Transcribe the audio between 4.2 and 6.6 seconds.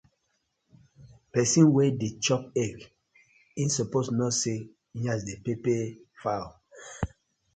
say yansh dey pepper fowl.